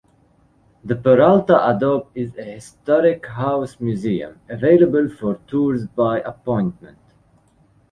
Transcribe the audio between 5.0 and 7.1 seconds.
for tours by appointment.